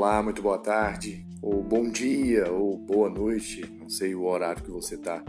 [0.00, 3.68] Olá, muito boa tarde, ou bom dia, ou boa noite.
[3.80, 5.24] Não sei o horário que você está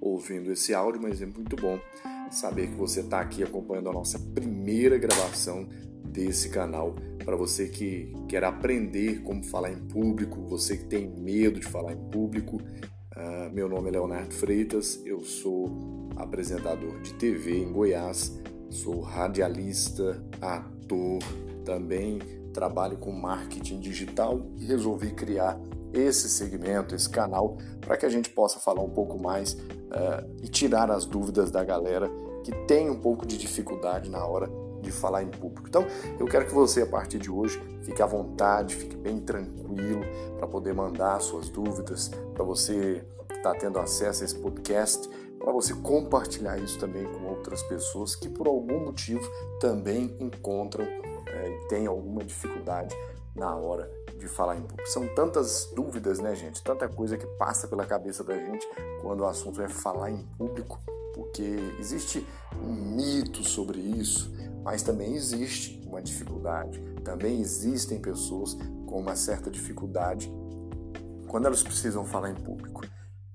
[0.00, 1.78] ouvindo esse áudio, mas é muito bom
[2.28, 5.68] saber que você está aqui acompanhando a nossa primeira gravação
[6.04, 6.96] desse canal.
[7.24, 11.92] Para você que quer aprender como falar em público, você que tem medo de falar
[11.92, 18.36] em público, uh, meu nome é Leonardo Freitas, eu sou apresentador de TV em Goiás,
[18.68, 21.20] sou radialista, ator,
[21.64, 22.18] também
[22.52, 25.58] trabalho com marketing digital e resolvi criar
[25.92, 30.48] esse segmento, esse canal, para que a gente possa falar um pouco mais uh, e
[30.48, 32.10] tirar as dúvidas da galera
[32.44, 35.68] que tem um pouco de dificuldade na hora de falar em público.
[35.68, 35.86] Então,
[36.18, 40.02] eu quero que você, a partir de hoje, fique à vontade, fique bem tranquilo
[40.36, 45.52] para poder mandar suas dúvidas, para você estar tá tendo acesso a esse podcast, para
[45.52, 49.28] você compartilhar isso também com outras pessoas que, por algum motivo,
[49.60, 50.86] também encontram
[51.28, 52.94] é, tem alguma dificuldade
[53.34, 54.88] na hora de falar em público.
[54.90, 56.62] São tantas dúvidas, né, gente?
[56.62, 58.66] Tanta coisa que passa pela cabeça da gente
[59.00, 60.80] quando o assunto é falar em público,
[61.14, 62.26] porque existe
[62.60, 64.32] um mito sobre isso,
[64.64, 66.80] mas também existe uma dificuldade.
[67.04, 68.54] Também existem pessoas
[68.86, 70.30] com uma certa dificuldade
[71.28, 72.82] quando elas precisam falar em público.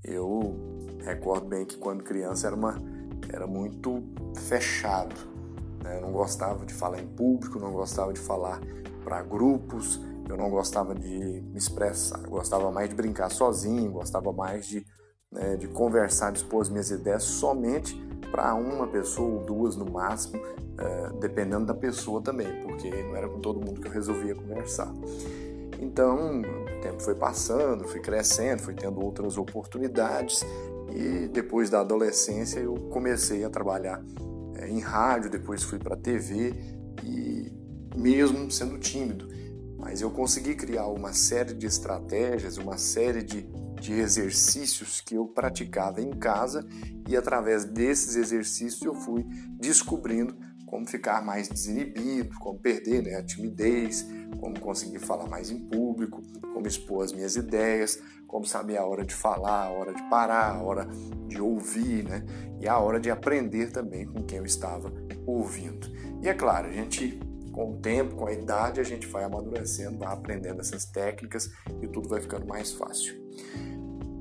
[0.03, 2.75] Eu recordo bem que quando criança era uma
[3.30, 4.03] era muito
[4.35, 5.33] fechado?
[5.86, 8.62] Eu não gostava de falar em público, não gostava de falar
[9.03, 14.31] para grupos, eu não gostava de me expressar, eu gostava mais de brincar sozinho, gostava
[14.31, 14.86] mais de,
[15.31, 17.95] né, de conversar, de expor as minhas ideias somente
[18.31, 20.42] para uma pessoa ou duas no máximo,
[20.78, 24.92] é, dependendo da pessoa também, porque não era com todo mundo que eu resolvia conversar.
[25.80, 30.44] Então, o tempo foi passando, fui crescendo, fui tendo outras oportunidades
[30.90, 34.02] e depois da adolescência eu comecei a trabalhar
[34.56, 36.54] é, em rádio, depois fui para TV
[37.04, 37.52] e
[37.96, 39.28] mesmo sendo tímido,
[39.78, 43.47] mas eu consegui criar uma série de estratégias, uma série de,
[43.80, 46.66] de exercícios que eu praticava em casa
[47.08, 49.25] e através desses exercícios eu fui
[49.59, 50.36] descobrindo
[50.73, 54.07] como ficar mais desinibido, como perder né, a timidez,
[54.39, 56.19] como conseguir falar mais em público,
[56.51, 60.56] como expor as minhas ideias, como saber a hora de falar, a hora de parar,
[60.56, 60.89] a hora
[61.28, 62.25] de ouvir, né?
[62.59, 64.91] E a hora de aprender também com quem eu estava
[65.28, 65.88] ouvindo.
[66.23, 67.19] E é claro, a gente
[67.51, 71.51] com o tempo, com a idade, a gente vai amadurecendo, vai aprendendo essas técnicas
[71.83, 73.13] e tudo vai ficando mais fácil.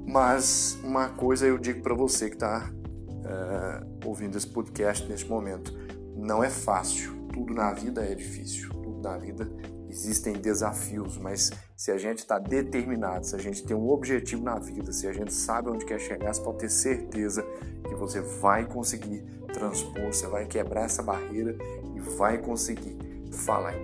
[0.07, 5.27] Mas uma coisa eu digo para você que está uh, eh, ouvindo esse podcast neste
[5.27, 5.81] momento:
[6.17, 7.13] não é fácil.
[7.33, 8.71] Tudo na vida é difícil.
[8.71, 9.51] Tudo na vida
[9.89, 14.59] existem desafios, mas se a gente está determinado, se a gente tem um objetivo na
[14.59, 17.45] vida, se a gente sabe onde quer chegar, você pode ter certeza
[17.87, 21.55] que você vai conseguir transpor, você vai quebrar essa barreira
[21.95, 22.97] e vai conseguir
[23.33, 23.75] falar,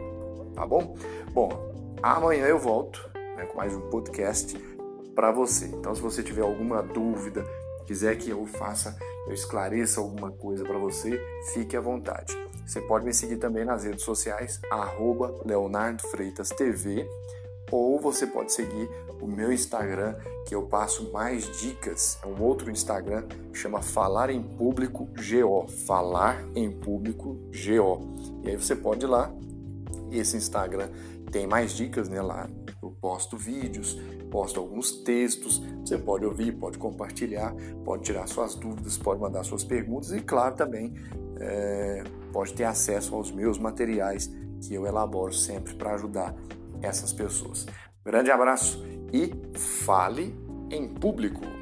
[0.54, 0.96] tá bom?
[1.32, 1.50] Bom,
[2.02, 4.56] amanhã eu volto né, com mais um podcast
[5.14, 5.66] para você.
[5.66, 7.44] Então, se você tiver alguma dúvida,
[7.88, 8.94] quiser que eu faça,
[9.26, 11.19] eu esclareça alguma coisa para você,
[11.54, 12.37] fique à vontade.
[12.66, 17.09] Você pode me seguir também nas redes sociais, arroba Leonardo Freitas TV,
[17.71, 18.91] ou você pode seguir
[19.22, 20.16] o meu Instagram,
[20.47, 22.19] que eu passo mais dicas.
[22.22, 25.66] É um outro Instagram que chama Falar em Público GO.
[25.87, 28.43] Falar em Público GO.
[28.44, 29.32] E aí você pode ir lá.
[30.10, 30.91] Esse Instagram
[31.32, 32.49] tem mais dicas né, lá.
[32.82, 33.98] Eu posto vídeos,
[34.30, 35.62] posto alguns textos.
[35.84, 40.54] Você pode ouvir, pode compartilhar, pode tirar suas dúvidas, pode mandar suas perguntas e, claro,
[40.54, 40.94] também
[41.40, 44.30] é, pode ter acesso aos meus materiais
[44.60, 46.34] que eu elaboro sempre para ajudar
[46.82, 47.66] essas pessoas.
[48.04, 50.34] Grande abraço e fale
[50.70, 51.57] em público!